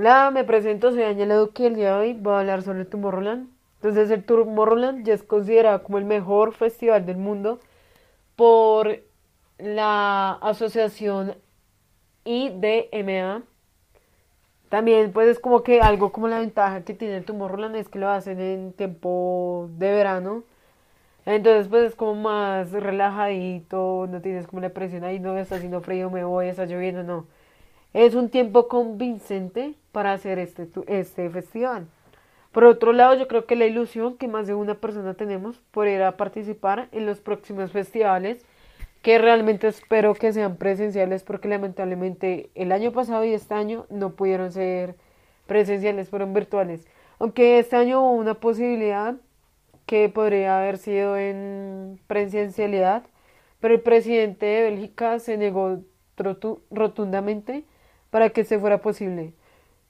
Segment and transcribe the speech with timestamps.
[0.00, 2.86] Hola, me presento, soy Ángela Duque y el día de hoy voy a hablar sobre
[2.86, 3.50] Tomorrowland.
[3.74, 7.60] Entonces el Tomorrowland ya es considerado como el mejor festival del mundo
[8.34, 8.98] por
[9.58, 11.34] la asociación
[12.24, 13.42] IDMA.
[14.70, 17.98] También pues es como que algo como la ventaja que tiene el Tomorrowland es que
[17.98, 20.44] lo hacen en tiempo de verano.
[21.26, 25.82] Entonces pues es como más relajadito, no tienes como la presión ahí, no está haciendo
[25.82, 27.26] frío, me voy, está lloviendo, no.
[27.92, 31.88] Es un tiempo convincente para hacer este, este festival.
[32.52, 35.88] Por otro lado, yo creo que la ilusión que más de una persona tenemos por
[35.88, 38.44] ir a participar en los próximos festivales,
[39.02, 44.10] que realmente espero que sean presenciales porque lamentablemente el año pasado y este año no
[44.10, 44.94] pudieron ser
[45.46, 46.86] presenciales, fueron virtuales.
[47.18, 49.14] Aunque este año hubo una posibilidad
[49.86, 53.04] que podría haber sido en presencialidad,
[53.58, 55.80] pero el presidente de Bélgica se negó
[56.70, 57.64] rotundamente
[58.10, 59.32] para que se fuera posible,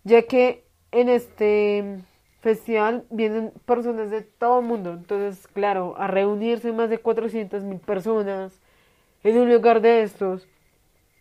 [0.05, 1.99] ya que en este
[2.41, 7.79] festival vienen personas de todo el mundo, entonces claro, a reunirse más de 400 mil
[7.79, 8.61] personas
[9.23, 10.47] en un lugar de estos,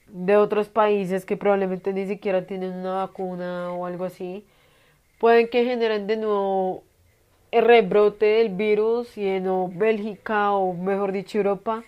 [0.07, 4.45] de otros países que probablemente ni siquiera tienen una vacuna o algo así,
[5.19, 6.83] pueden que generen de nuevo
[7.51, 11.83] el rebrote del virus y nuevo Bélgica o mejor dicho Europa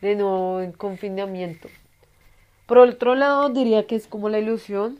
[0.00, 1.68] de nuevo en confinamiento.
[2.66, 4.98] Por otro lado, diría que es como la ilusión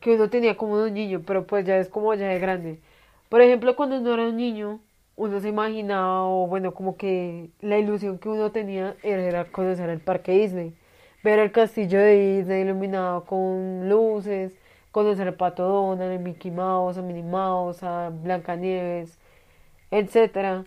[0.00, 2.80] que uno tenía como un niño, pero pues ya es como ya de grande.
[3.30, 4.80] Por ejemplo, cuando uno era un niño,
[5.16, 10.00] uno se imaginaba, o bueno, como que la ilusión que uno tenía era conocer el
[10.00, 10.74] parque Disney,
[11.24, 14.58] ver el castillo de Disney iluminado con luces,
[14.90, 19.18] conocer el Pato Donald, el Mickey Mouse, a Minnie Mouse, a Blancanieves,
[19.90, 20.64] etcétera.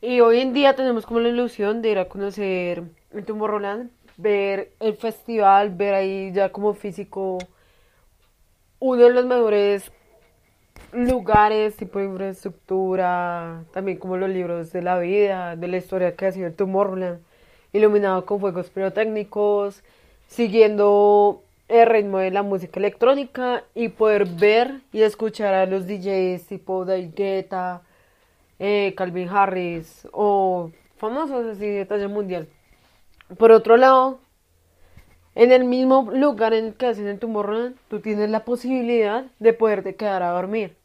[0.00, 4.70] Y hoy en día tenemos como la ilusión de ir a conocer en Tomorrowland, ver
[4.78, 7.38] el festival, ver ahí ya como físico
[8.78, 9.90] uno de los mejores
[10.92, 16.26] lugares, tipo de infraestructura, también como los libros de la vida, de la historia que
[16.26, 17.18] ha sido el Tomorrowland,
[17.72, 19.82] iluminado con fuegos pirotécnicos,
[20.28, 26.46] siguiendo el ritmo de la música electrónica y poder ver y escuchar a los DJs
[26.46, 27.82] tipo David Guetta,
[28.58, 32.48] eh, Calvin Harris o famosos así de talla mundial.
[33.36, 34.20] Por otro lado,
[35.34, 39.52] en el mismo lugar en el que hacen el Tomorrowland, tú tienes la posibilidad de
[39.52, 40.76] poderte quedar a dormir.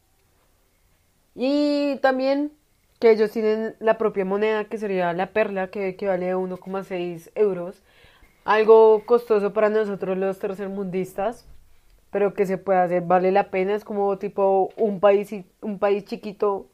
[1.34, 2.52] Y también
[3.00, 7.82] que ellos tienen la propia moneda, que sería la perla, que equivale a 1,6 euros.
[8.44, 11.46] Algo costoso para nosotros los tercermundistas,
[12.10, 13.74] pero que se puede hacer, vale la pena.
[13.74, 16.68] Es como tipo un país, un país chiquito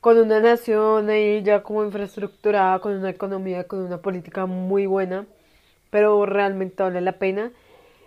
[0.00, 5.26] con una nación ahí ya como infraestructurada, con una economía, con una política muy buena,
[5.90, 7.52] pero realmente vale la pena.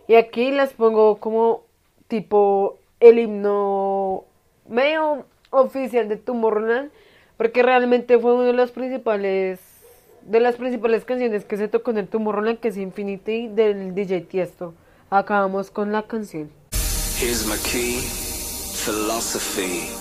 [0.08, 1.64] Y aquí les pongo como
[2.08, 4.26] tipo el himno
[4.68, 6.92] medio oficial de Tomorrowland,
[7.38, 9.60] porque realmente fue uno de los principales
[10.22, 14.22] de las principales canciones que se tocó en el Tomorrowland, que es Infinity del DJ
[14.22, 14.74] Tiesto.
[15.10, 16.52] Acabamos con la canción.
[17.20, 18.00] Here's my key,
[18.86, 20.01] philosophy.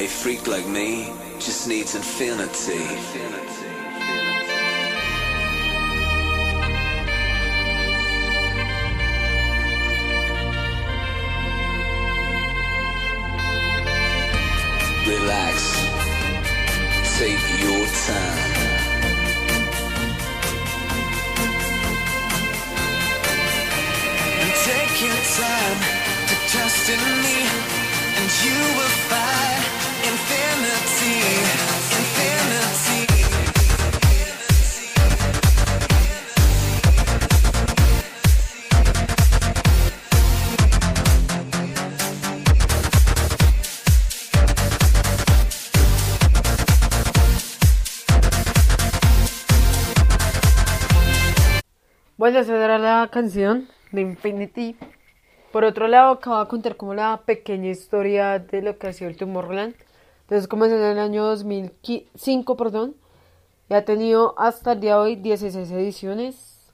[0.00, 2.80] A freak like me just needs infinity.
[15.06, 15.56] Relax.
[17.18, 18.60] Take your time.
[24.64, 25.78] Take your time
[26.26, 27.36] to trust in me,
[28.16, 29.49] and you will find.
[52.20, 54.76] Bueno, esa era la canción de Infinity.
[55.52, 59.08] Por otro lado, acabo de contar como la pequeña historia de lo que ha sido
[59.08, 59.74] el Tomorrowland.
[60.30, 62.94] Entonces comenzó en el año 2005, perdón,
[63.68, 66.70] y ha tenido hasta el día de hoy 16 ediciones,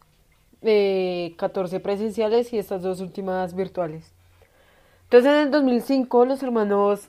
[0.61, 4.13] eh, 14 presenciales y estas dos últimas virtuales.
[5.05, 7.09] Entonces en el 2005 los hermanos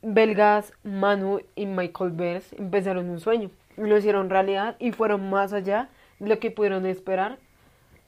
[0.00, 5.90] belgas Manu y Michael Bers empezaron un sueño, lo hicieron realidad y fueron más allá
[6.18, 7.36] de lo que pudieron esperar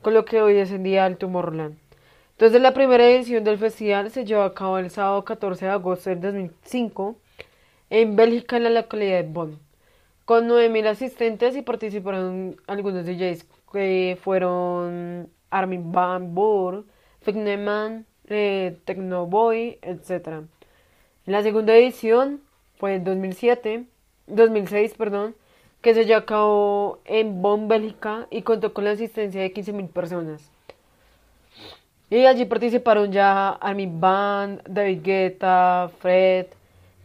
[0.00, 1.76] con lo que hoy es en día el Tomorrowland.
[2.31, 6.08] Entonces la primera edición del festival se llevó a cabo el sábado 14 de agosto
[6.08, 7.17] del 2005
[7.91, 9.59] en Bélgica, en la localidad de Bonn,
[10.25, 16.85] con 9.000 asistentes y participaron algunos DJs que fueron Armin Van Buur,
[17.25, 20.44] Tecnoman, eh, Tecnoboy, etc.
[21.27, 22.41] La segunda edición
[22.79, 23.85] fue en 2007,
[24.27, 25.35] 2006, perdón,
[25.81, 29.88] que se llevó a cabo en Bonn, Bélgica y contó con la asistencia de 15.000
[29.88, 30.50] personas.
[32.09, 36.47] Y allí participaron ya Armin Van, David Guetta, Fred,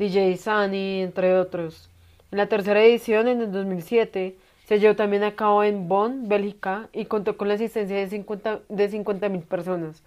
[0.02, 1.88] DJ Sunny, entre otros.
[2.32, 6.90] En la tercera edición, en el 2007, se llevó también a cabo en Bonn, Bélgica,
[6.92, 10.02] y contó con la asistencia de 50.000 de 50 personas.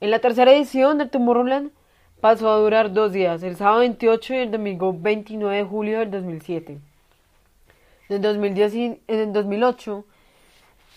[0.00, 1.70] En la tercera edición de Tomorrowland
[2.22, 6.10] pasó a durar dos días, el sábado 28 y el domingo 29 de julio del
[6.10, 6.78] 2007.
[8.08, 10.04] En el, 2010 en el 2008,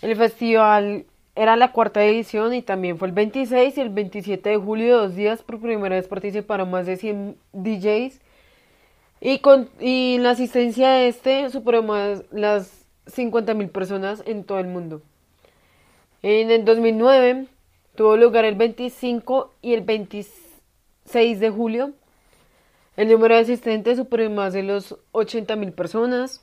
[0.00, 4.56] el festival era la cuarta edición y también fue el 26 y el 27 de
[4.56, 8.20] julio, dos días por primera vez participaron más de 100 DJs
[9.20, 14.66] y, con, y la asistencia de este superó más las 50.000 personas en todo el
[14.66, 15.00] mundo.
[16.22, 17.46] En el 2009
[17.94, 21.92] tuvo lugar el 25 y el 26 de julio.
[22.96, 26.42] El número de asistentes superó más de los 80.000 personas.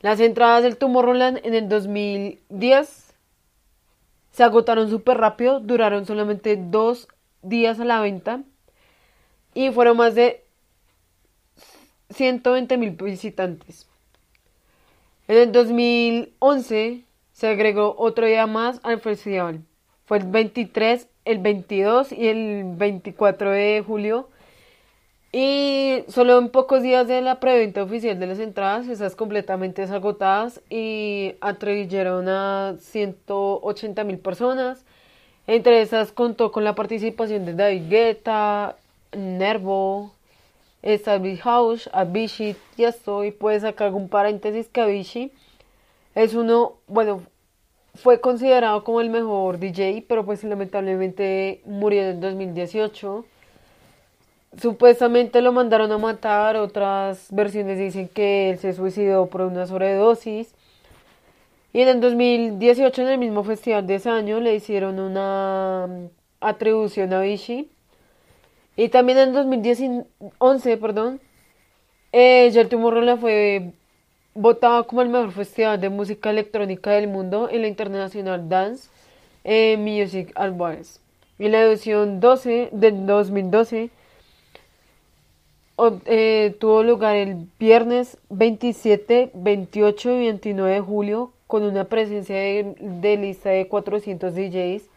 [0.00, 3.01] Las entradas del Tomorrowland en el 2010
[4.32, 7.08] se agotaron súper rápido, duraron solamente dos
[7.42, 8.42] días a la venta
[9.54, 10.42] y fueron más de
[12.10, 13.86] 120 mil visitantes.
[15.28, 19.62] En el 2011 se agregó otro día más al festival.
[20.04, 24.28] Fue el 23, el 22 y el 24 de julio
[25.32, 30.60] y solo en pocos días de la preventa oficial de las entradas, esas completamente agotadas
[30.68, 34.84] y atribuyeron a 180 mil personas.
[35.46, 38.76] Entre esas contó con la participación de David Guetta,
[39.12, 40.12] Nervo,
[40.82, 45.32] Establish House, Avicii, ya estoy, pues acá hago un paréntesis que Avicii
[46.14, 47.22] es uno, bueno,
[47.94, 53.24] fue considerado como el mejor DJ, pero pues lamentablemente murió en 2018
[54.60, 60.54] Supuestamente lo mandaron a matar, otras versiones dicen que él se suicidó por una sobredosis.
[61.72, 66.06] Y en el 2018, en el mismo festival de ese año, le hicieron una mm,
[66.40, 67.70] atribución a Vichy.
[68.76, 71.20] Y también en el 2011, perdón,
[72.12, 73.72] eh, Tomorrowland fue
[74.34, 78.90] votado como el mejor festival de música electrónica del mundo en la International Dance
[79.44, 81.00] eh, Music Awards.
[81.38, 83.90] Y la edición 12 del 2012
[86.06, 93.16] eh, tuvo lugar el viernes 27, 28 y 29 de julio con una presencia de,
[93.20, 94.88] lista de 400 DJs.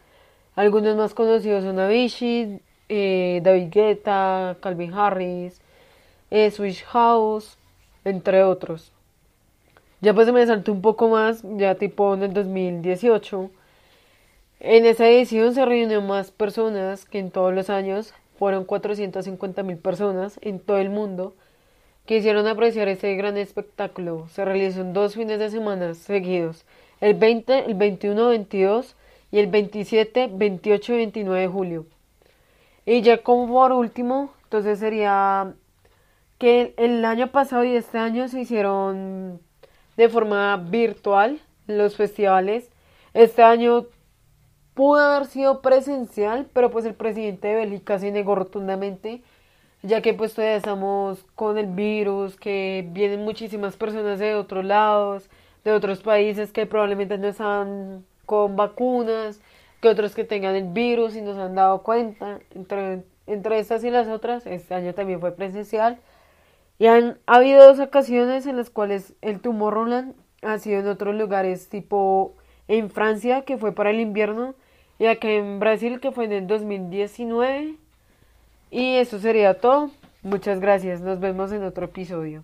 [0.54, 5.60] Algunos más conocidos son Avicii, eh, David Guetta, Calvin Harris,
[6.30, 7.58] eh, Switch House,
[8.04, 8.92] entre otros.
[10.00, 13.50] Ya pues me saltó un poco más, ya tipo en el 2018.
[14.60, 19.78] En esa edición se reunió más personas que en todos los años, fueron 450 mil
[19.78, 21.34] personas en todo el mundo
[22.06, 24.28] que hicieron apreciar este gran espectáculo.
[24.28, 26.64] Se realizó en dos fines de semana seguidos,
[27.00, 28.96] el 20, el 21, 22
[29.32, 31.86] y el 27, 28 y 29 de julio.
[32.84, 35.54] Y ya como por último, entonces sería
[36.38, 39.40] que el año pasado y este año se hicieron
[39.96, 42.70] de forma virtual los festivales.
[43.14, 43.86] Este año
[44.76, 49.22] pudo haber sido presencial, pero pues el presidente de Bélgica se negó rotundamente,
[49.82, 55.30] ya que pues todavía estamos con el virus, que vienen muchísimas personas de otros lados,
[55.64, 59.40] de otros países que probablemente no están con vacunas,
[59.80, 63.90] que otros que tengan el virus y nos han dado cuenta, entre, entre estas y
[63.90, 65.98] las otras, este año también fue presencial.
[66.78, 71.14] Y han habido dos ocasiones en las cuales el tumor Roland ha sido en otros
[71.14, 72.34] lugares, tipo
[72.68, 74.54] en Francia, que fue para el invierno,
[74.98, 77.74] y acá en Brasil que fue en el 2019.
[78.70, 79.90] Y eso sería todo.
[80.22, 81.00] Muchas gracias.
[81.00, 82.42] Nos vemos en otro episodio.